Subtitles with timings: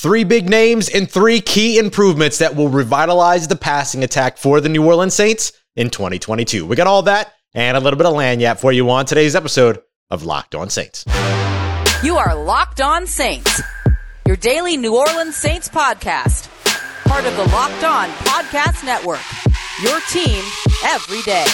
[0.00, 4.68] Three big names and three key improvements that will revitalize the passing attack for the
[4.68, 6.64] New Orleans Saints in 2022.
[6.64, 9.82] We got all that and a little bit of lagniappe for you on today's episode
[10.08, 11.04] of Locked On Saints.
[12.04, 13.60] You are Locked On Saints,
[14.24, 16.46] your daily New Orleans Saints podcast,
[17.08, 19.18] part of the Locked On Podcast Network.
[19.82, 20.44] Your team
[20.84, 21.46] every day.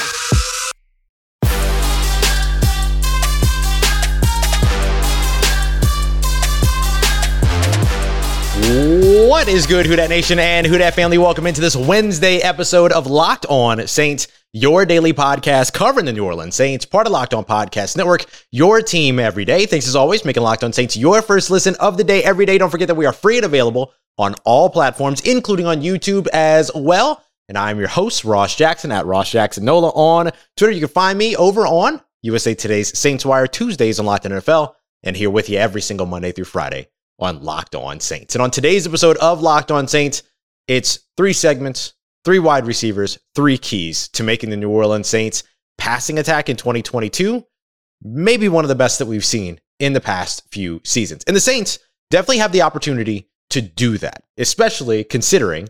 [9.14, 11.18] What is good, Who Dat Nation and Who Dat family?
[11.18, 16.24] Welcome into this Wednesday episode of Locked On Saints, your daily podcast covering the New
[16.24, 19.66] Orleans Saints, part of Locked On Podcast Network, your team every day.
[19.66, 22.58] Thanks as always, making Locked On Saints your first listen of the day every day.
[22.58, 26.72] Don't forget that we are free and available on all platforms, including on YouTube as
[26.74, 27.22] well.
[27.48, 30.72] And I'm your host, Ross Jackson at Ross Jackson Nola on Twitter.
[30.72, 34.74] You can find me over on USA Today's Saints Wire Tuesdays on Locked On NFL,
[35.04, 38.34] and here with you every single Monday through Friday on Locked On Saints.
[38.34, 40.22] And on today's episode of Locked On Saints,
[40.68, 45.44] it's three segments, three wide receivers, three keys to making the New Orleans Saints
[45.78, 47.44] passing attack in 2022
[48.04, 51.24] maybe one of the best that we've seen in the past few seasons.
[51.26, 51.78] And the Saints
[52.10, 55.68] definitely have the opportunity to do that, especially considering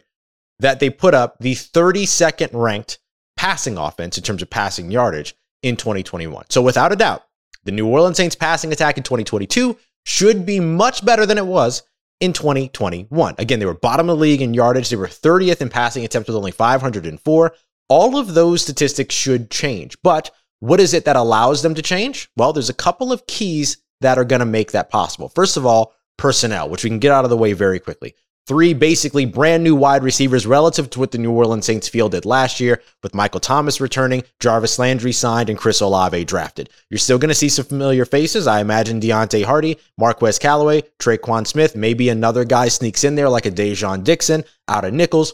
[0.58, 2.98] that they put up the 32nd ranked
[3.36, 6.46] passing offense in terms of passing yardage in 2021.
[6.50, 7.24] So without a doubt,
[7.64, 11.82] the New Orleans Saints passing attack in 2022 should be much better than it was
[12.20, 13.34] in 2021.
[13.38, 14.88] Again, they were bottom of the league in yardage.
[14.88, 17.54] They were 30th in passing attempts with only 504.
[17.88, 19.96] All of those statistics should change.
[20.02, 22.30] But what is it that allows them to change?
[22.36, 25.28] Well, there's a couple of keys that are going to make that possible.
[25.28, 28.14] First of all, personnel, which we can get out of the way very quickly.
[28.46, 32.60] Three basically brand new wide receivers relative to what the New Orleans Saints fielded last
[32.60, 36.68] year, with Michael Thomas returning, Jarvis Landry signed, and Chris Olave drafted.
[36.90, 38.46] You're still going to see some familiar faces.
[38.46, 43.46] I imagine Deonte Harris, Marquez Callaway, Tre'Quan Smith, maybe another guy sneaks in there like
[43.46, 45.32] a Dai'Jean Dixon out of Nicholls.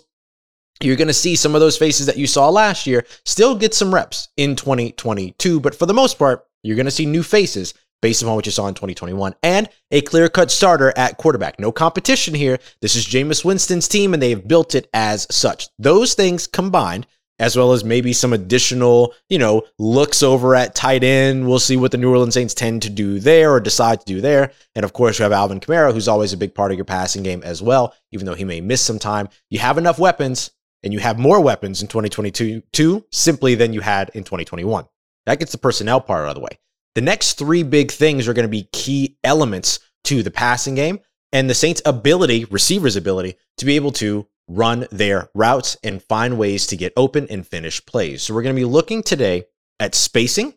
[0.80, 3.74] You're going to see some of those faces that you saw last year still get
[3.74, 7.74] some reps in 2022, but for the most part, you're going to see new faces
[8.02, 11.58] based upon what you saw in 2021, and a clear cut starter at quarterback.
[11.58, 12.58] No competition here.
[12.80, 15.68] This is Jameis Winston's team, and they have built it as such.
[15.78, 17.06] Those things combined,
[17.38, 21.48] as well as maybe some additional, you know, looks over at tight end.
[21.48, 24.20] We'll see what the New Orleans Saints tend to do there or decide to do
[24.20, 24.52] there.
[24.74, 27.22] And of course, you have Alvin Kamara, who's always a big part of your passing
[27.22, 29.28] game as well, even though he may miss some time.
[29.48, 30.50] You have enough weapons,
[30.82, 34.86] and you have more weapons in 2022 simply than you had in 2021.
[35.26, 36.58] That gets the personnel part out of the way.
[36.94, 41.00] The next three big things are going to be key elements to the passing game
[41.32, 46.36] and the Saints' ability, receivers' ability, to be able to run their routes and find
[46.36, 48.22] ways to get open and finish plays.
[48.22, 49.44] So we're going to be looking today
[49.78, 50.54] at spacing,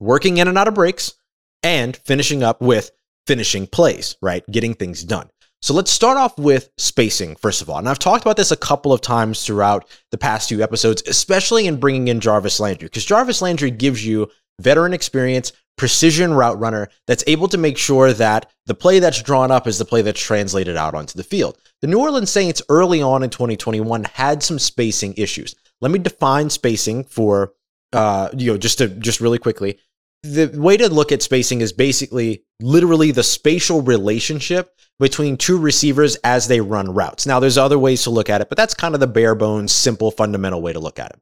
[0.00, 1.14] working in and out of breaks,
[1.62, 2.90] and finishing up with
[3.26, 4.44] finishing plays, right?
[4.50, 5.30] Getting things done.
[5.62, 7.78] So let's start off with spacing, first of all.
[7.78, 11.66] And I've talked about this a couple of times throughout the past few episodes, especially
[11.66, 14.30] in bringing in Jarvis Landry, because Jarvis Landry gives you
[14.60, 19.50] veteran experience, precision route runner that's able to make sure that the play that's drawn
[19.50, 21.56] up is the play that's translated out onto the field.
[21.80, 25.54] The New Orleans Saints early on in 2021 had some spacing issues.
[25.80, 27.54] Let me define spacing for
[27.92, 29.78] uh, you know just to just really quickly.
[30.22, 36.16] The way to look at spacing is basically literally the spatial relationship between two receivers
[36.16, 37.24] as they run routes.
[37.24, 39.72] Now, there's other ways to look at it, but that's kind of the bare bones,
[39.72, 41.20] simple, fundamental way to look at it.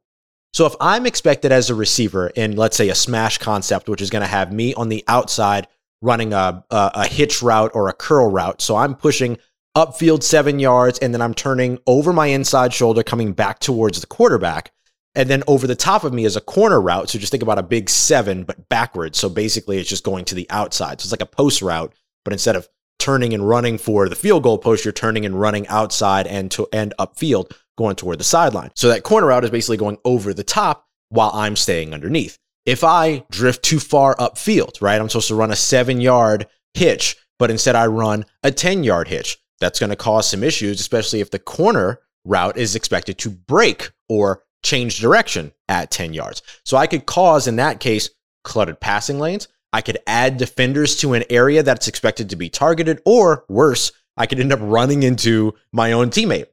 [0.53, 4.09] So if I'm expected as a receiver in, let's say, a smash concept, which is
[4.09, 5.67] going to have me on the outside
[6.01, 9.37] running a, a, a hitch route or a curl route, so I'm pushing
[9.77, 14.07] upfield seven yards and then I'm turning over my inside shoulder, coming back towards the
[14.07, 14.71] quarterback.
[15.15, 17.09] And then over the top of me is a corner route.
[17.09, 19.17] So just think about a big seven, but backwards.
[19.17, 21.01] So basically, it's just going to the outside.
[21.01, 21.93] So it's like a post route,
[22.23, 25.67] but instead of turning and running for the field goal post, you're turning and running
[25.67, 28.69] outside and to end upfield going toward the sideline.
[28.75, 32.37] So that corner route is basically going over the top while I'm staying underneath.
[32.65, 37.15] If I drift too far upfield, right, I'm supposed to run a seven yard hitch,
[37.39, 39.37] but instead I run a 10 yard hitch.
[39.61, 43.91] That's going to cause some issues, especially if the corner route is expected to break
[44.09, 46.41] or change direction at 10 yards.
[46.65, 48.09] So I could cause, in that case,
[48.43, 49.47] cluttered passing lanes.
[49.71, 54.25] I could add defenders to an area that's expected to be targeted, or worse, I
[54.25, 56.47] could end up running into my own teammate.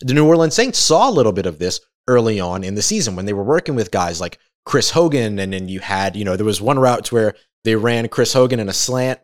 [0.00, 3.16] The New Orleans Saints saw a little bit of this early on in the season
[3.16, 5.38] when they were working with guys like Chris Hogan.
[5.38, 7.34] And then you had, you know, there was one route where
[7.64, 9.20] they ran Chris Hogan in a slant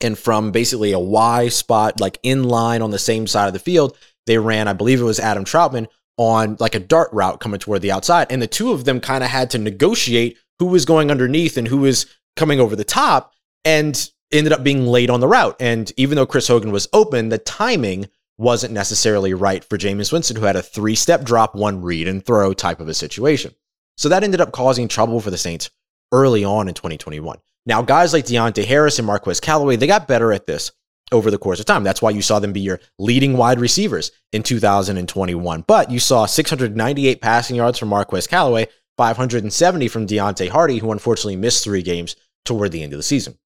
[0.00, 3.58] and from basically a Y spot, like in line on the same side of the
[3.58, 3.96] field,
[4.26, 7.82] they ran, I believe it was Adam Trautman on like a dart route coming toward
[7.82, 8.28] the outside.
[8.30, 11.68] And the two of them kind of had to negotiate who was going underneath and
[11.68, 12.06] who was
[12.36, 13.32] coming over the top.
[13.64, 15.56] And ended up being late on the route.
[15.60, 18.08] And even though Chris Hogan was open, the timing
[18.40, 22.24] wasn't necessarily right for Jameis Winston, who had a three step drop, one read and
[22.24, 23.54] throw type of a situation.
[23.96, 25.70] So that ended up causing trouble for the Saints
[26.10, 27.38] early on in 2021.
[27.66, 30.72] Now, guys like Deonte Harris and Marquez Callaway, they got better at this
[31.12, 31.84] over the course of time.
[31.84, 35.64] That's why you saw them be your leading wide receivers in 2021.
[35.66, 41.36] But you saw 698 passing yards from Marquez Callaway, 570 from Deonte Harris, who unfortunately
[41.36, 42.16] missed three games
[42.46, 43.38] toward the end of the season.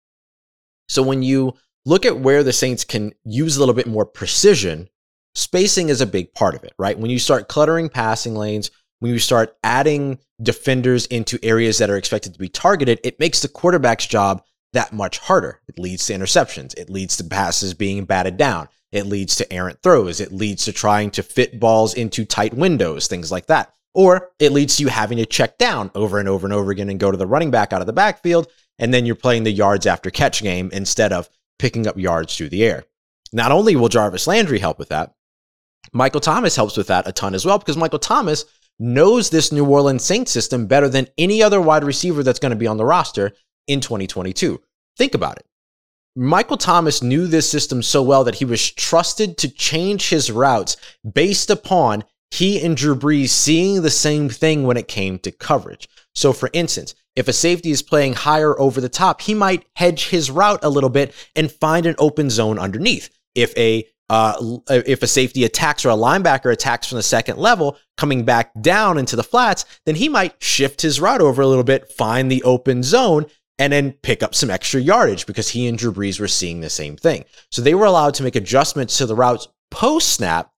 [0.89, 4.89] So when you look at where the Saints can use a little bit more precision,
[5.35, 6.99] spacing is a big part of it, right?
[6.99, 8.71] When you start cluttering passing lanes,
[9.01, 13.41] when you start adding defenders into areas that are expected to be targeted, it makes
[13.41, 14.43] the quarterback's job
[14.73, 15.61] that much harder.
[15.69, 16.77] It leads to interceptions.
[16.79, 18.69] It leads to passes being batted down.
[18.93, 20.21] It leads to errant throws.
[20.21, 23.75] It leads to trying to fit balls into tight windows, things like that.
[23.93, 26.91] Or it leads to you having to check down over and over and over again
[26.91, 28.49] and go to the running back out of the backfield.
[28.79, 31.29] And then you're playing the yards after catch game instead of
[31.59, 32.85] picking up yards through the air.
[33.33, 35.15] Not only will Jarvis Landry help with that,
[35.93, 38.45] Michael Thomas helps with that a ton as well because Michael Thomas
[38.79, 42.57] knows this New Orleans Saints system better than any other wide receiver that's going to
[42.57, 43.33] be on the roster
[43.67, 44.61] in 2022.
[44.97, 45.47] Think about it.
[46.17, 50.77] Michael Thomas knew this system so well that he was trusted to change his routes
[51.13, 55.89] based upon he and Drew Brees seeing the same thing when it came to coverage.
[56.15, 60.09] So, for instance, if a safety is playing higher over the top, he might hedge
[60.09, 63.09] his route a little bit and find an open zone underneath.
[63.35, 67.79] If a uh, if a safety attacks or a linebacker attacks from the second level,
[67.97, 71.65] coming back down into the flats, then he might shift his route over a little
[71.65, 73.25] bit, find the open zone,
[73.59, 76.69] and then pick up some extra yardage because he and Drew Brees were seeing the
[76.69, 77.25] same thing.
[77.51, 80.51] So they were allowed to make adjustments to the routes post snap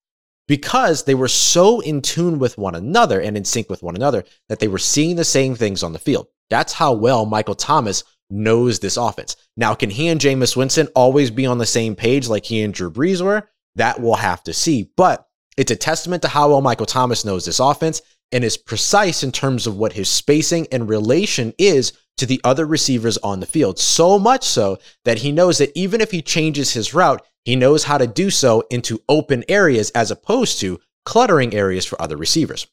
[0.49, 4.25] because they were so in tune with one another and in sync with one another
[4.49, 6.27] that they were seeing the same things on the field.
[6.51, 9.37] That's how well Michael Thomas knows this offense.
[9.57, 12.73] Now, can he and Jameis Winston always be on the same page like he and
[12.73, 13.49] Drew Brees were?
[13.75, 14.91] That we'll have to see.
[14.97, 15.27] But
[15.57, 19.33] it's a testament to how well Michael Thomas knows this offense and is precise in
[19.33, 23.79] terms of what his spacing and relation is to the other receivers on the field.
[23.79, 27.85] So much so that he knows that even if he changes his route, he knows
[27.85, 32.67] how to do so into open areas as opposed to cluttering areas for other receivers.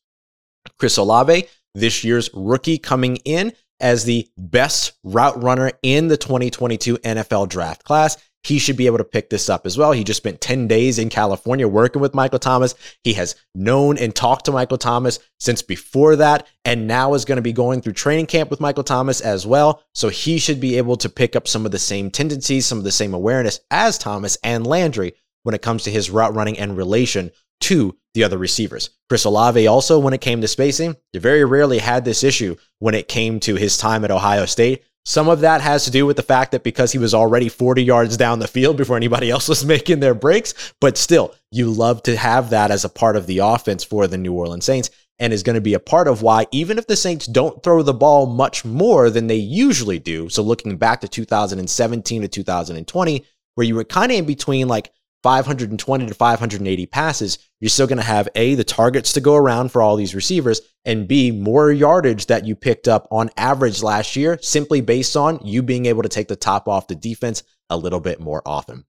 [0.80, 6.98] Chris Olave, this year's rookie coming in as the best route runner in the 2022
[7.00, 8.18] NFL draft class.
[8.44, 9.94] He should be able to pick this up as well.
[9.94, 12.76] He just spent 10 days in California working with Michael Thomas.
[13.04, 17.38] He has known and talked to Michael Thomas since before that, and now is going
[17.38, 19.84] to be going through training camp with Michael Thomas as well.
[19.94, 22.84] So he should be able to pick up some of the same tendencies, some of
[22.84, 25.14] the same awareness as Thomas and Landry
[25.44, 27.32] when it comes to his route running and relation
[27.62, 28.90] to the other receivers.
[29.08, 33.08] Chris Olave also, when it came to spacing, very rarely had this issue when it
[33.08, 34.84] came to his time at Ohio State.
[35.06, 37.84] Some of that has to do with the fact that because he was already 40
[37.84, 42.04] yards down the field before anybody else was making their breaks, but still, you love
[42.04, 44.90] to have that as a part of the offense for the New Orleans Saints
[45.20, 47.84] and is going to be a part of why, even if the Saints don't throw
[47.84, 53.26] the ball much more than they usually do, so looking back to 2017 to 2020,
[53.56, 54.92] where you were kind of in between like
[55.24, 59.72] 520 to 580 passes, you're still going to have A, the targets to go around
[59.72, 64.16] for all these receivers, and B, more yardage that you picked up on average last
[64.16, 67.78] year simply based on you being able to take the top off the defense a
[67.78, 68.86] little bit more often.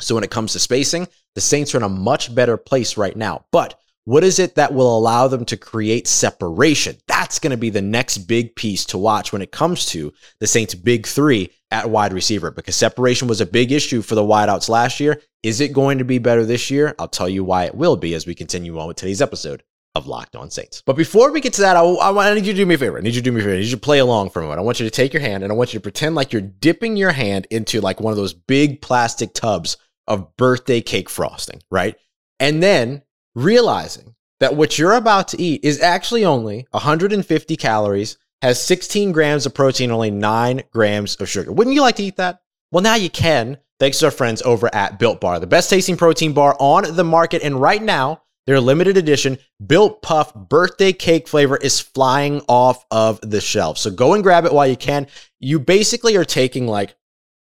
[0.00, 3.16] So when it comes to spacing, the Saints are in a much better place right
[3.16, 3.44] now.
[3.52, 6.96] But what is it that will allow them to create separation?
[7.08, 10.46] That's going to be the next big piece to watch when it comes to the
[10.46, 14.68] Saints' big three at wide receiver because separation was a big issue for the wideouts
[14.68, 15.20] last year.
[15.42, 16.94] Is it going to be better this year?
[16.98, 19.62] I'll tell you why it will be as we continue on with today's episode
[19.94, 20.82] of Locked On Saints.
[20.84, 22.78] But before we get to that, I, I, I need you to do me a
[22.78, 22.98] favor.
[22.98, 23.54] I need you to do me a favor.
[23.54, 24.60] I need you to play along for a moment.
[24.60, 26.42] I want you to take your hand and I want you to pretend like you're
[26.42, 31.60] dipping your hand into like one of those big plastic tubs of birthday cake frosting,
[31.70, 31.96] right?
[32.40, 33.02] And then
[33.34, 39.46] realizing that what you're about to eat is actually only 150 calories, has 16 grams
[39.46, 41.52] of protein, only 9 grams of sugar.
[41.52, 42.40] Wouldn't you like to eat that?
[42.70, 45.96] Well, now you can, thanks to our friends over at Built Bar, the best tasting
[45.96, 47.42] protein bar on the market.
[47.42, 53.20] And right now, their limited edition Built Puff birthday cake flavor is flying off of
[53.22, 53.78] the shelf.
[53.78, 55.06] So go and grab it while you can.
[55.38, 56.94] You basically are taking like,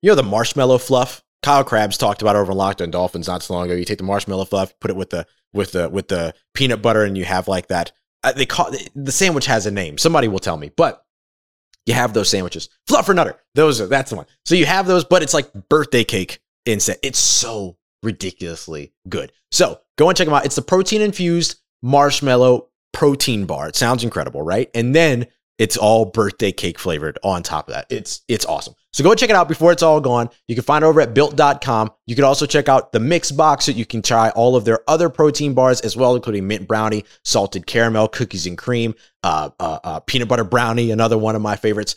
[0.02, 3.44] you know, the marshmallow fluff Kyle Crabbs talked about over in Locked On Dolphins not
[3.44, 3.76] so long ago.
[3.76, 7.04] You take the marshmallow fluff, put it with the with the with the peanut butter,
[7.04, 7.92] and you have like that.
[8.24, 9.98] Uh, they call the sandwich has a name.
[9.98, 11.06] Somebody will tell me, but
[11.86, 12.70] you have those sandwiches.
[12.90, 13.36] Fluffernutter.
[13.56, 14.26] Those are that's the one.
[14.46, 16.98] So you have those, but it's like birthday cake instead.
[17.04, 19.32] It's so ridiculously good.
[19.52, 20.46] So go and check them out.
[20.46, 23.70] It's the protein infused marshmallow protein bar.
[23.70, 24.70] It sounds incredible, right?
[24.74, 27.88] And then it's all birthday cake flavored on top of that.
[27.90, 28.76] It's it's awesome.
[28.94, 30.30] So go check it out before it's all gone.
[30.48, 31.92] You can find it over at built.com.
[32.06, 34.80] You can also check out the mix box so you can try all of their
[34.88, 39.80] other protein bars as well, including mint brownie, salted caramel, cookies and cream, uh, uh,
[39.84, 41.96] uh, peanut butter brownie, another one of my favorites.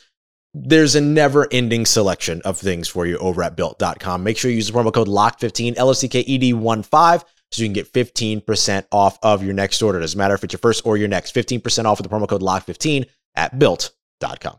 [0.52, 4.24] There's a never ending selection of things for you over at built.com.
[4.24, 6.82] Make sure you use the promo code LOCK15, L O C K E D 1
[6.82, 9.98] 5 so you can get 15% off of your next order.
[9.98, 11.34] It doesn't matter if it's your first or your next.
[11.34, 14.58] 15% off with the promo code LOCK15 at built.com.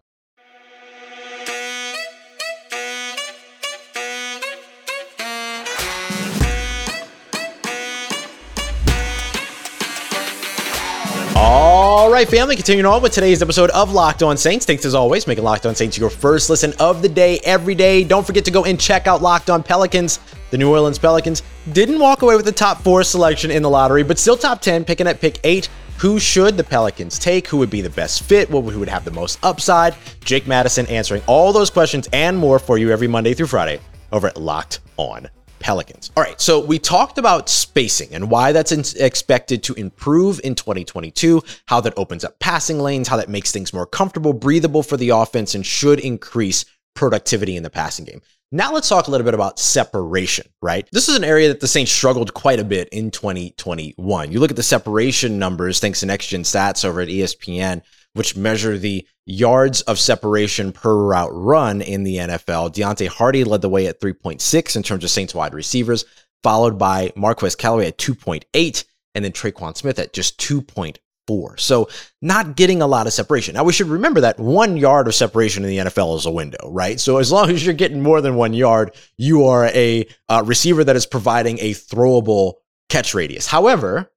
[11.43, 14.65] All right, family, continuing on with today's episode of Locked On Saints.
[14.65, 18.03] Thanks as always, making Locked On Saints your first listen of the day every day.
[18.03, 20.19] Don't forget to go and check out Locked On Pelicans.
[20.51, 21.41] The New Orleans Pelicans
[21.73, 24.85] didn't walk away with the top four selection in the lottery, but still top 10,
[24.85, 25.67] picking at pick eight.
[26.01, 27.47] Who should the Pelicans take?
[27.47, 28.49] Who would be the best fit?
[28.49, 29.95] What Who would have the most upside?
[30.25, 33.79] Jake Madison answering all those questions and more for you every Monday through Friday
[34.11, 35.29] over at Locked On
[35.59, 36.09] Pelicans.
[36.17, 40.55] All right, so we talked about spacing and why that's in- expected to improve in
[40.55, 44.97] 2022, how that opens up passing lanes, how that makes things more comfortable, breathable for
[44.97, 48.21] the offense, and should increase productivity in the passing game.
[48.53, 50.87] Now let's talk a little bit about separation, right?
[50.91, 54.31] This is an area that the Saints struggled quite a bit in 2021.
[54.31, 57.81] You look at the separation numbers, thanks to Next Gen Stats over at ESPN,
[58.13, 62.73] which measure the yards of separation per route run in the NFL.
[62.73, 66.03] Deonte Harris led the way at 3.6 in terms of Saints wide receivers,
[66.43, 68.83] followed by Marquez Callaway at 2.8,
[69.15, 70.97] and then Tre'Quan Smith at just 2.4
[71.31, 71.55] four.
[71.55, 71.87] So
[72.21, 73.55] not getting a lot of separation.
[73.55, 76.69] Now we should remember that one yard of separation in the NFL is a window,
[76.69, 76.99] right?
[76.99, 80.83] So as long as you're getting more than one yard, you are a uh, receiver
[80.83, 82.55] that is providing a throwable
[82.89, 83.47] catch radius.
[83.47, 84.11] However,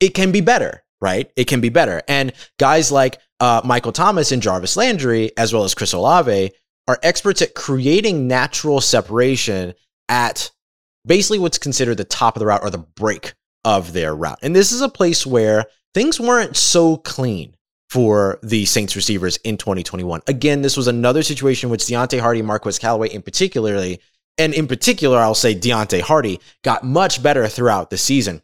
[0.00, 1.30] it can be better, right?
[1.36, 2.02] It can be better.
[2.08, 6.50] And guys like uh, Michael Thomas and Jarvis Landry, as well as Chris Olave,
[6.88, 9.74] are experts at creating natural separation
[10.08, 10.50] at
[11.06, 13.34] basically what's considered the top of the route or the break
[13.64, 14.38] of their route.
[14.42, 17.54] And this is a place where things weren't so clean
[17.90, 20.20] for the Saints receivers in 2021.
[20.26, 24.00] Again, this was another situation which Deonte Harris, Marquez Callaway in particularly,
[24.36, 28.42] and in particular, I'll say Deonte Harris got much better throughout the season.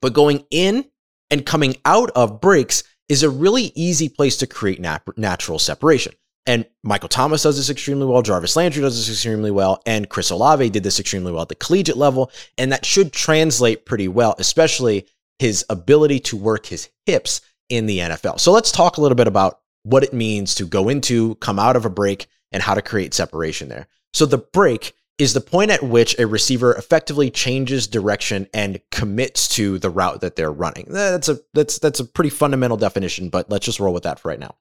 [0.00, 0.84] But going in
[1.30, 6.12] and coming out of breaks is a really easy place to create nat- natural separation.
[6.46, 8.22] And Michael Thomas does this extremely well.
[8.22, 9.82] Jarvis Landry does this extremely well.
[9.84, 12.30] And Chris Olave did this extremely well at the collegiate level.
[12.56, 15.06] And that should translate pretty well, especially
[15.38, 18.40] his ability to work his hips in the NFL.
[18.40, 21.76] So let's talk a little bit about what it means to go into, come out
[21.76, 23.86] of a break, and how to create separation there.
[24.12, 29.48] So the break is the point at which a receiver effectively changes direction and commits
[29.48, 30.86] to the route that they're running.
[30.88, 34.28] That's a that's that's a pretty fundamental definition, but let's just roll with that for
[34.28, 34.54] right now.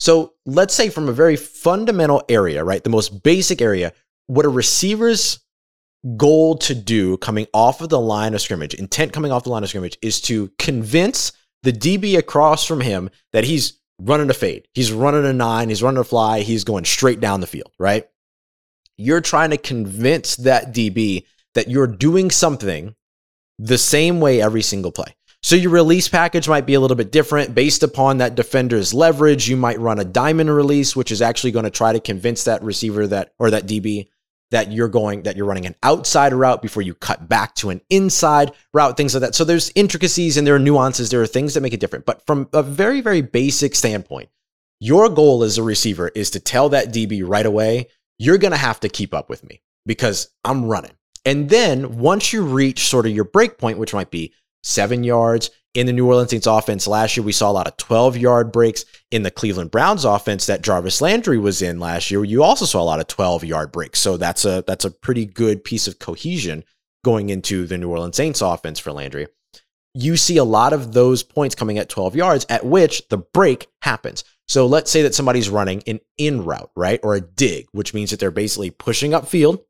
[0.00, 2.82] So let's say from a very fundamental area, right?
[2.82, 3.92] The most basic area,
[4.26, 5.38] what a receiver's
[6.16, 9.62] goal to do coming off of the line of scrimmage, intent coming off the line
[9.62, 11.32] of scrimmage, is to convince
[11.62, 14.68] the DB across from him that he's running a fade.
[14.74, 18.06] He's running a nine, he's running a fly, he's going straight down the field, right?
[18.96, 22.94] You're trying to convince that DB that you're doing something
[23.58, 25.16] the same way every single play.
[25.42, 29.48] So your release package might be a little bit different based upon that defender's leverage.
[29.48, 32.62] You might run a diamond release, which is actually going to try to convince that
[32.62, 34.08] receiver that or that DB
[34.54, 37.80] that you're going that you're running an outside route before you cut back to an
[37.90, 39.34] inside route things like that.
[39.34, 42.06] So there's intricacies and there are nuances there are things that make it different.
[42.06, 44.28] But from a very very basic standpoint
[44.78, 48.56] your goal as a receiver is to tell that DB right away you're going to
[48.56, 50.92] have to keep up with me because I'm running.
[51.24, 55.50] And then once you reach sort of your break point which might be 7 yards
[55.74, 58.52] in the New Orleans Saints offense last year, we saw a lot of 12 yard
[58.52, 58.84] breaks.
[59.10, 62.80] In the Cleveland Browns offense that Jarvis Landry was in last year, you also saw
[62.80, 64.00] a lot of 12 yard breaks.
[64.00, 66.64] So that's a that's a pretty good piece of cohesion
[67.04, 69.26] going into the New Orleans Saints offense for Landry.
[69.94, 73.68] You see a lot of those points coming at 12 yards, at which the break
[73.82, 74.24] happens.
[74.48, 76.98] So let's say that somebody's running an in route, right?
[77.02, 79.62] Or a dig, which means that they're basically pushing upfield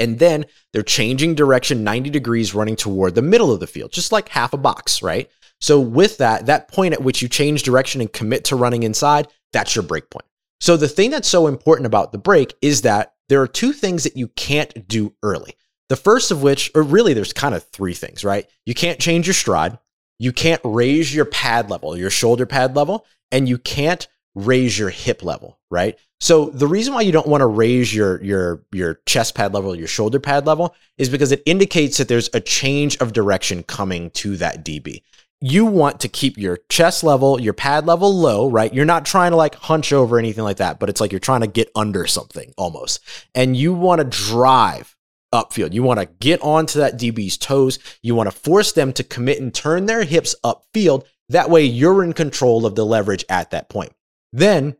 [0.00, 4.10] and then they're changing direction 90 degrees running toward the middle of the field, just
[4.10, 5.30] like half a box, right?
[5.60, 9.28] So with that, that point at which you change direction and commit to running inside,
[9.52, 10.24] that's your break point.
[10.60, 14.04] So the thing that's so important about the break is that there are two things
[14.04, 15.54] that you can't do early.
[15.88, 18.46] The first of which, or really there's kind of three things, right?
[18.64, 19.78] You can't change your stride,
[20.18, 24.90] you can't raise your pad level, your shoulder pad level, and you can't raise your
[24.90, 25.98] hip level, right?
[26.20, 29.74] So the reason why you don't want to raise your your your chest pad level,
[29.74, 34.10] your shoulder pad level is because it indicates that there's a change of direction coming
[34.10, 35.02] to that DB.
[35.40, 38.74] you want to keep your chest level, your pad level low, right?
[38.74, 41.40] You're not trying to like hunch over anything like that, but it's like you're trying
[41.40, 43.00] to get under something almost.
[43.34, 44.94] And you want to drive
[45.34, 45.72] upfield.
[45.72, 47.78] You want to get onto that DB's toes.
[48.02, 51.04] You want to force them to commit and turn their hips upfield.
[51.30, 53.92] That way you're in control of the leverage at that point.
[54.32, 54.76] Then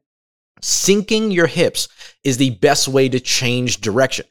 [0.63, 1.89] sinking your hips
[2.25, 4.27] is the best way to change direction.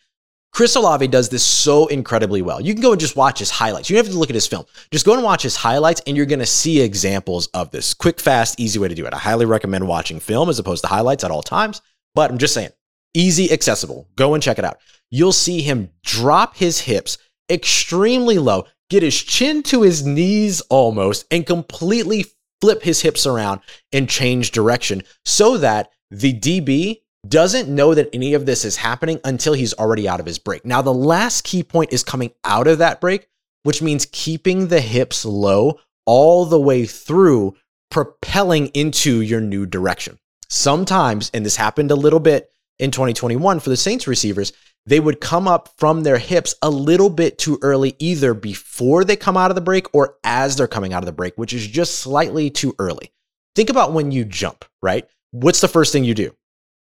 [0.51, 2.59] Chris Olave does this so incredibly well.
[2.59, 3.89] You can go and just watch his highlights.
[3.89, 4.65] You don't have to look at his film.
[4.91, 7.93] Just go and watch his highlights, and you're going to see examples of this.
[7.93, 9.13] Quick, fast, easy way to do it.
[9.13, 11.81] I highly recommend watching film as opposed to highlights at all times,
[12.15, 12.71] but I'm just saying,
[13.13, 14.07] easy, accessible.
[14.15, 14.79] Go and check it out.
[15.12, 17.17] You'll see him drop his hips
[17.50, 22.25] extremely low, get his chin to his knees almost, and completely
[22.62, 28.34] flip his hips around and change direction so that the DB doesn't know that any
[28.34, 30.66] of this is happening until he's already out of his break.
[30.66, 33.28] Now, the last key point is coming out of that break,
[33.63, 37.56] which means keeping the hips low all the way through,
[37.92, 40.18] propelling into your new direction.
[40.48, 44.54] Sometimes, and this happened a little bit in 2021 for the Saints receivers,
[44.86, 49.16] they would come up from their hips a little bit too early, either before they
[49.16, 51.68] come out of the break or as they're coming out of the break, which is
[51.68, 53.12] just slightly too early.
[53.56, 55.08] Think about when you jump, right?
[55.31, 56.36] What's the first thing you do?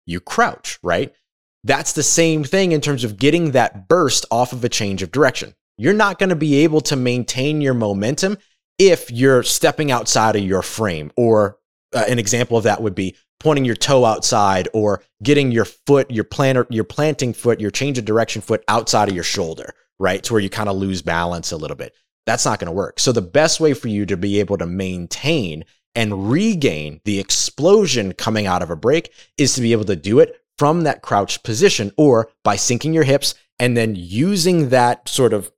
[0.08, 1.14] you crouch, right?
[1.64, 5.12] That's the same thing in terms of getting that burst off of a change of
[5.12, 5.54] direction.
[5.76, 8.38] You're not going to be able to maintain your momentum
[8.78, 11.12] if you're stepping outside of your frame.
[11.16, 11.58] Or
[11.94, 16.10] uh, an example of that would be pointing your toe outside or getting your foot,
[16.10, 20.22] your planter, your planting foot, your change of direction foot outside of your shoulder, right?
[20.24, 21.94] To where you kind of lose balance a little bit.
[22.26, 22.98] That's not going to work.
[22.98, 25.64] So the best way for you to be able to maintain
[25.94, 30.20] and regain the explosion coming out of a break is to be able to do
[30.20, 35.32] it from that crouched position or by sinking your hips and then using that sort
[35.32, 35.50] of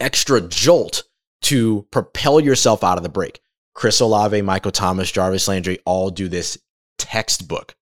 [0.00, 1.04] extra jolt
[1.42, 3.40] to propel yourself out of the break.
[3.74, 6.58] Chris Olave, Michael Thomas, Jarvis Landry all do this
[6.98, 7.76] textbook,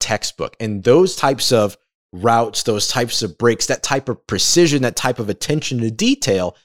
[0.00, 0.56] textbook.
[0.58, 1.76] And those types of
[2.12, 6.56] routes, those types of breaks, that type of precision, that type of attention to detail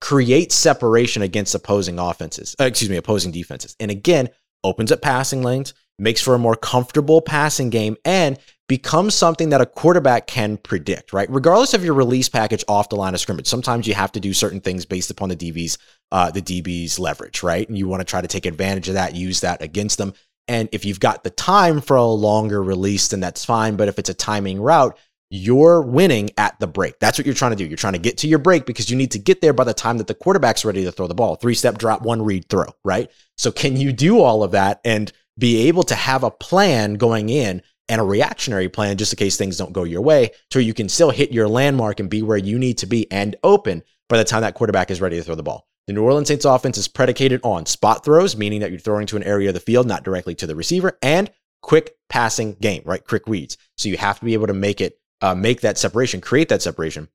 [0.00, 3.76] creates separation against opposing offenses, uh, excuse me, opposing defenses.
[3.80, 4.28] And again,
[4.64, 9.60] opens up passing lanes, makes for a more comfortable passing game, and becomes something that
[9.60, 11.30] a quarterback can predict, right?
[11.30, 14.32] Regardless of your release package off the line of scrimmage, sometimes you have to do
[14.32, 15.78] certain things based upon the DB's,
[16.10, 17.68] uh, the DB's leverage, right?
[17.68, 20.14] And you want to try to take advantage of that, use that against them.
[20.48, 23.76] And if you've got the time for a longer release, then that's fine.
[23.76, 24.98] But if it's a timing route,
[25.30, 26.98] you're winning at the break.
[27.00, 27.64] That's what you're trying to do.
[27.64, 29.74] You're trying to get to your break because you need to get there by the
[29.74, 31.36] time that the quarterback's ready to throw the ball.
[31.36, 33.10] Three step drop, one read throw, right?
[33.36, 37.28] So can you do all of that and be able to have a plan going
[37.28, 40.74] in and a reactionary plan just in case things don't go your way so you
[40.74, 44.16] can still hit your landmark and be where you need to be and open by
[44.16, 45.66] the time that quarterback is ready to throw the ball.
[45.86, 49.16] The New Orleans Saints offense is predicated on spot throws, meaning that you're throwing to
[49.16, 51.30] an area of the field, not directly to the receiver, and
[51.62, 53.06] quick passing game, right?
[53.06, 53.56] Quick reads.
[53.76, 56.62] So you have to be able to make it uh, make that separation, create that
[56.62, 57.08] separation,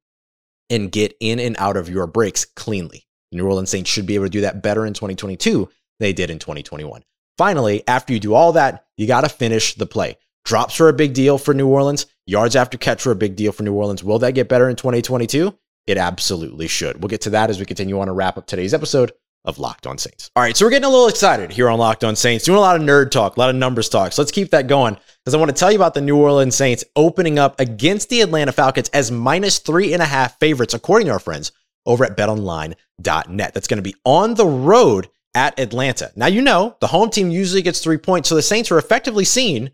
[0.70, 3.08] and get in and out of your breaks cleanly.
[3.32, 6.30] New Orleans Saints should be able to do that better in 2022 than they did
[6.30, 7.04] in 2021.
[7.38, 10.18] Finally, after you do all that, you got to finish the play.
[10.44, 12.06] Drops are a big deal for New Orleans.
[12.26, 14.04] Yards after catch are a big deal for New Orleans.
[14.04, 15.56] Will that get better in 2022?
[15.88, 17.02] It absolutely should.
[17.02, 19.12] We'll get to that as we continue on to wrap up today's episode
[19.46, 20.30] of Locked On Saints.
[20.36, 22.62] All right, so we're getting a little excited here on Locked On Saints, doing a
[22.62, 24.12] lot of nerd talk, a lot of numbers talk.
[24.12, 26.56] So let's keep that going because I want to tell you about the New Orleans
[26.56, 31.08] Saints opening up against the Atlanta Falcons as minus three and a half favorites, according
[31.08, 31.52] to our friends
[31.86, 33.54] over at betonline.net.
[33.54, 36.12] That's going to be on the road at Atlanta.
[36.16, 39.26] Now, you know, the home team usually gets three points, so the Saints are effectively
[39.26, 39.72] seen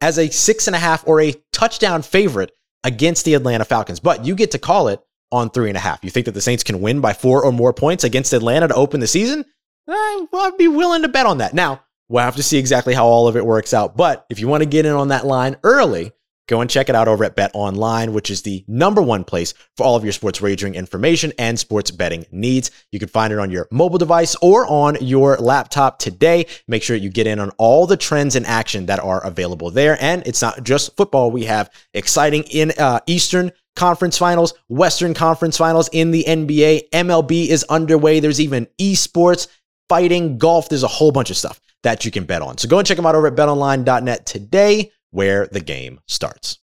[0.00, 2.52] as a six and a half or a touchdown favorite
[2.84, 5.00] against the Atlanta Falcons, but you get to call it
[5.32, 6.02] on three and a half.
[6.02, 8.74] You think that the Saints can win by four or more points against Atlanta to
[8.74, 9.44] open the season?
[9.88, 11.54] Eh, I'd be willing to bet on that.
[11.54, 13.96] Now, we'll have to see exactly how all of it works out.
[13.96, 16.12] But if you want to get in on that line early,
[16.48, 19.54] go and check it out over at Bet Online, which is the number one place
[19.76, 22.70] for all of your sports wagering information and sports betting needs.
[22.92, 26.46] You can find it on your mobile device or on your laptop today.
[26.68, 29.96] Make sure you get in on all the trends and action that are available there.
[30.00, 31.30] And it's not just football.
[31.30, 36.90] We have exciting in uh, Eastern Conference Finals, Western Conference Finals in the NBA.
[36.90, 38.18] MLB is underway.
[38.18, 39.46] There's even esports,
[39.88, 40.68] fighting, golf.
[40.68, 42.58] There's a whole bunch of stuff that you can bet on.
[42.58, 46.58] So go and check them out over at betonline.net today, where the game starts.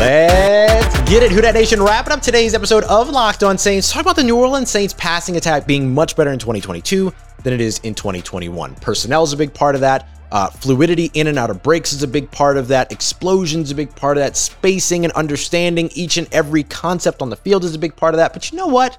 [0.00, 1.82] Let's get it, Who Dat Nation.
[1.82, 3.92] Wrapping up today's episode of Locked On Saints.
[3.92, 7.60] Talk about the New Orleans Saints passing attack being much better in 2022 than it
[7.60, 8.76] is in 2021.
[8.76, 10.08] Personnel is a big part of that.
[10.32, 12.90] Uh, fluidity in and out of breaks is a big part of that.
[12.90, 14.38] Explosions is a big part of that.
[14.38, 18.18] Spacing and understanding each and every concept on the field is a big part of
[18.18, 18.32] that.
[18.32, 18.96] But you know what?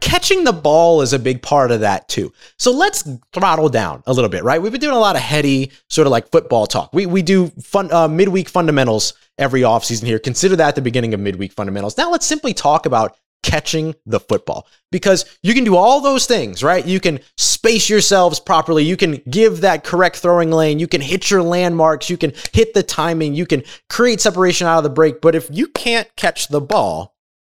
[0.00, 2.30] catching the ball is a big part of that too.
[2.58, 4.60] So let's throttle down a little bit, right?
[4.60, 6.92] We've been doing a lot of heady sort of like football talk.
[6.92, 10.18] We we do fun uh, midweek fundamentals every offseason here.
[10.18, 11.96] Consider that the beginning of midweek fundamentals.
[11.96, 16.62] Now let's simply talk about catching the football because you can do all those things,
[16.62, 16.84] right?
[16.86, 18.84] You can space yourselves properly.
[18.84, 20.78] You can give that correct throwing lane.
[20.78, 22.08] You can hit your landmarks.
[22.08, 23.34] You can hit the timing.
[23.34, 25.20] You can create separation out of the break.
[25.20, 27.14] But if you can't catch the ball,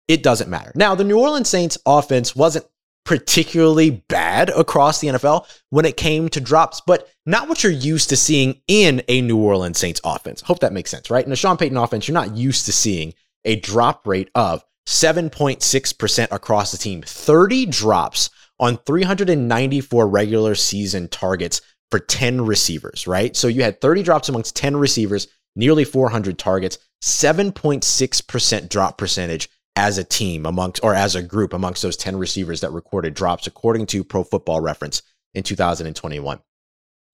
[0.09, 0.73] it doesn't matter.
[0.75, 2.67] Now, the New Orleans Saints offense wasn't
[3.05, 8.09] particularly bad across the NFL when it came to drops, but not what you're used
[8.09, 10.41] to seeing in a New Orleans Saints offense.
[10.41, 11.25] Hope that makes sense, right?
[11.25, 13.15] In a Sean Payton offense, you're not used to seeing
[13.45, 21.61] a drop rate of 7.6% across the team, 30 drops on 394 regular season targets
[21.91, 23.35] for 10 receivers, right?
[23.37, 29.99] So you had 30 drops amongst 10 receivers, nearly 400 targets, 7.6% drop percentage as
[29.99, 33.87] a team amongst or as a group amongst those 10 receivers that recorded drops according
[33.87, 35.03] to pro football reference
[35.35, 36.41] in 2021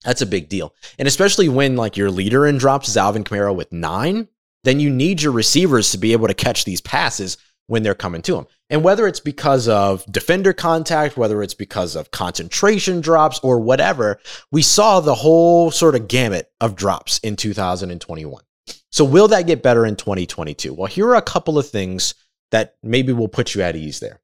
[0.05, 0.75] that's a big deal.
[0.99, 4.29] And especially when like your leader in drops is alvin kamara with nine
[4.65, 8.21] then you need your receivers to be able to catch these passes when they're coming
[8.23, 13.39] to them and whether it's because of defender contact whether it's because of concentration drops
[13.41, 14.19] or whatever
[14.51, 18.43] we saw the whole sort of gamut of drops in 2021
[18.91, 22.15] so will that get better in 2022 well here are a couple of things
[22.51, 24.21] that maybe will put you at ease there.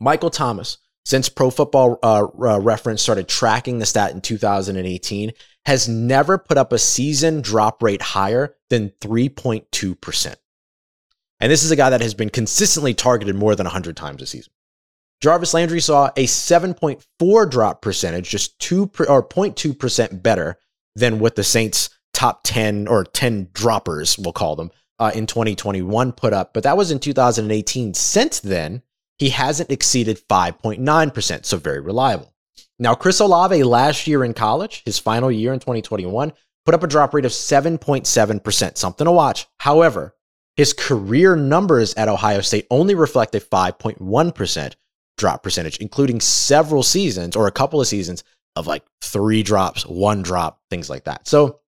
[0.00, 5.32] Michael Thomas, since Pro Football uh, uh, Reference started tracking the stat in 2018,
[5.66, 10.36] has never put up a season drop rate higher than 3.2%.
[11.40, 14.26] And this is a guy that has been consistently targeted more than 100 times a
[14.26, 14.52] season.
[15.20, 20.58] Jarvis Landry saw a 7.4 drop percentage, just 2 or 0.2% better
[20.96, 26.12] than what the Saints top 10 or 10 droppers, we'll call them, uh, in 2021
[26.12, 27.94] put up, but that was in 2018.
[27.94, 28.82] Since then,
[29.18, 32.32] he hasn't exceeded 5.9%, so very reliable.
[32.78, 36.32] Now, Chris Olave last year in college, his final year in 2021,
[36.64, 39.46] put up a drop rate of 7.7%, something to watch.
[39.58, 40.14] However,
[40.56, 44.74] his career numbers at Ohio State only reflect a 5.1%
[45.16, 48.24] drop percentage, including several seasons or a couple of seasons
[48.56, 51.28] of like three drops, one drop, things like that.
[51.28, 51.59] So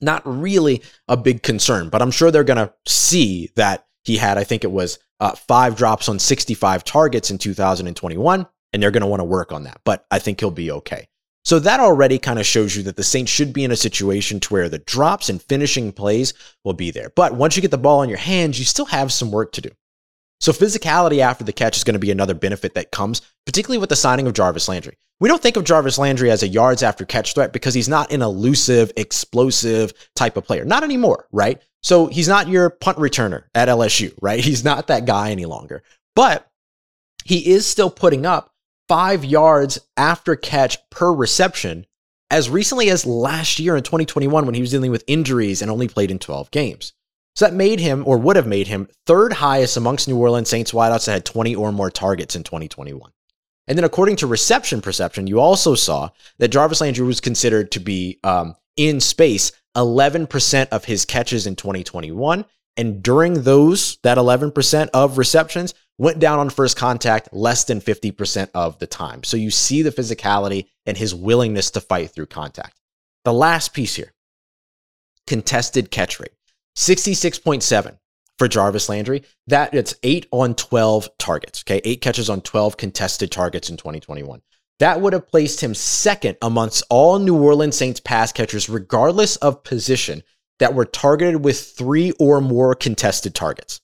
[0.00, 4.38] not really a big concern, but I'm sure they're going to see that he had,
[4.38, 9.00] I think it was uh, five drops on 65 targets in 2021, and they're going
[9.00, 9.80] to want to work on that.
[9.84, 11.08] But I think he'll be okay.
[11.44, 14.40] So that already kind of shows you that the Saints should be in a situation
[14.40, 16.32] to where the drops and finishing plays
[16.64, 17.10] will be there.
[17.14, 19.60] But once you get the ball in your hands, you still have some work to
[19.60, 19.70] do.
[20.40, 23.90] So physicality after the catch is going to be another benefit that comes, particularly with
[23.90, 24.96] the signing of Jarvis Landry.
[25.20, 28.12] We don't think of Jarvis Landry as a yards after catch threat because he's not
[28.12, 30.64] an elusive, explosive type of player.
[30.64, 31.62] Not anymore, right?
[31.82, 34.40] So he's not your punt returner at LSU, right?
[34.44, 35.82] He's not that guy any longer.
[36.16, 36.50] But
[37.24, 38.52] he is still putting up
[38.88, 41.86] five yards after catch per reception
[42.30, 45.88] as recently as last year in 2021 when he was dealing with injuries and only
[45.88, 46.92] played in 12 games.
[47.36, 50.72] So that made him, or would have made him, third highest amongst New Orleans Saints
[50.72, 53.10] wideouts that had 20 or more targets in 2021.
[53.66, 57.80] And then, according to reception perception, you also saw that Jarvis Landry was considered to
[57.80, 62.44] be um, in space 11% of his catches in 2021.
[62.76, 68.50] And during those, that 11% of receptions went down on first contact less than 50%
[68.54, 69.22] of the time.
[69.22, 72.80] So you see the physicality and his willingness to fight through contact.
[73.24, 74.12] The last piece here
[75.26, 76.32] contested catch rate.
[76.76, 77.98] 66.7
[78.38, 79.22] for Jarvis Landry.
[79.46, 81.80] That it's 8 on 12 targets, okay?
[81.84, 84.42] 8 catches on 12 contested targets in 2021.
[84.80, 89.62] That would have placed him second amongst all New Orleans Saints pass catchers regardless of
[89.62, 90.22] position
[90.58, 93.80] that were targeted with 3 or more contested targets.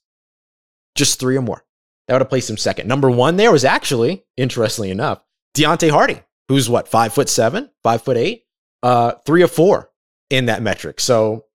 [0.97, 1.65] Just 3 or more.
[2.07, 2.89] That would have placed him second.
[2.89, 5.23] Number 1 there was actually, interestingly enough,
[5.57, 8.45] Deonte Harris, who's what, 5 foot 7, 5 foot 8,
[8.83, 9.91] uh 3 or 4
[10.31, 11.01] in that metric.
[11.01, 11.47] So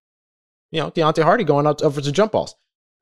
[0.71, 2.55] you know, Deonte Harris going up, for some jump balls.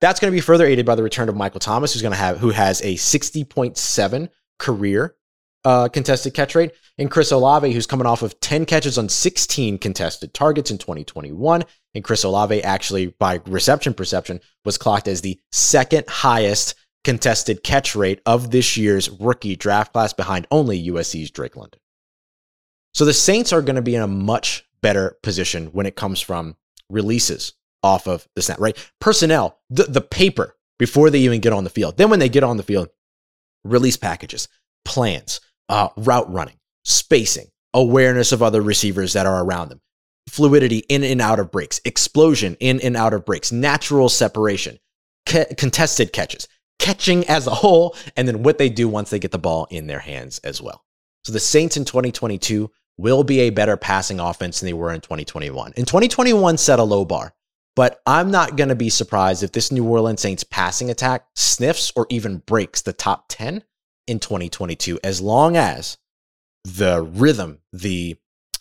[0.04, 2.18] That's going to be further aided by the return of Michael Thomas, who's going to
[2.18, 5.16] have who has a 60.7 career
[5.64, 9.78] uh, contested catch rate, and Chris Olave, who's coming off of 10 catches on 16
[9.78, 11.64] contested targets in 2021.
[11.96, 17.96] And Chris Olave, actually, by reception perception, was clocked as the second highest contested catch
[17.96, 21.80] rate of this year's rookie draft class behind only USC's Drake London.
[22.94, 26.20] So the Saints are going to be in a much better position when it comes
[26.20, 26.58] from
[26.90, 28.78] releases off of the snap, right?
[29.00, 31.98] Personnel, the, the paper before they even get on the field.
[31.98, 32.90] Then when they get on the field,
[33.64, 34.48] release packages,
[34.86, 39.82] plans, uh, route running, spacing, awareness of other receivers that are around them.
[40.30, 44.80] fluidity in and out of breaks, explosion in and out of breaks, natural separation,
[45.26, 46.48] ca- contested catches,
[46.80, 49.86] catching as a whole, and then what they do once they get the ball in
[49.88, 50.84] their hands as well.
[51.26, 55.02] So the Saints in 2022 will be a better passing offense than they were in
[55.02, 55.74] 2021.
[55.76, 57.34] In 2021 set a low bar,
[57.76, 61.92] but I'm not going to be surprised if this New Orleans Saints passing attack sniffs
[61.96, 63.64] or even breaks the top 10
[64.08, 65.98] in 2022 as long as
[66.64, 68.18] the rhythm, the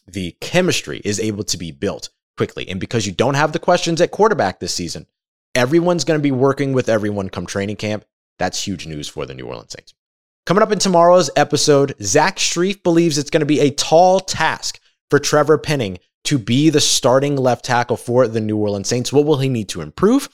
[0.09, 2.68] the chemistry is able to be built quickly.
[2.68, 5.07] And because you don't have the questions at quarterback this season,
[5.55, 8.05] everyone's going to be working with everyone come training camp.
[8.38, 9.94] That's huge news for the New Orleans Saints.
[10.44, 14.81] Coming up in tomorrow's episode, Zach Strief believes it's going to be a tall task
[15.09, 19.12] for Trevor Penning to be the starting left tackle for the New Orleans Saints.
[19.12, 20.28] What will he need to improve?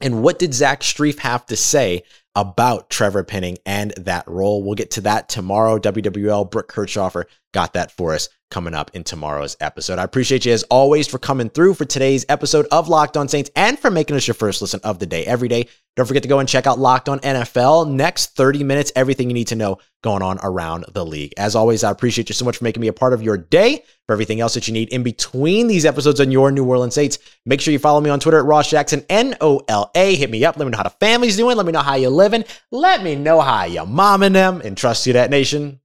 [0.00, 2.02] And what did Zach Strief have to say
[2.34, 4.62] about Trevor Penning and that role?
[4.62, 5.78] We'll get to that tomorrow.
[5.78, 7.24] WWL Brooke Kirchhofer
[7.54, 9.98] got that for us coming up in tomorrow's episode.
[9.98, 13.50] I appreciate you as always for coming through for today's episode of Locked On Saints
[13.56, 15.68] and for making us your first listen of the day every day.
[15.96, 17.90] Don't forget to go and check out Locked On NFL.
[17.90, 21.32] Next 30 minutes, everything you need to know going on around the league.
[21.38, 23.82] As always, I appreciate you so much for making me a part of your day.
[24.06, 27.18] For everything else that you need in between these episodes on your New Orleans Saints,
[27.46, 30.14] make sure you follow me on Twitter at Ross Jackson, N O L A.
[30.14, 30.56] Hit me up.
[30.58, 31.56] Let me know how the family's doing.
[31.56, 32.44] Let me know how you're living.
[32.70, 34.60] Let me know how your mom and them.
[34.60, 35.80] And trust you, that nation.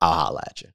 [0.00, 0.71] I'll holla at you.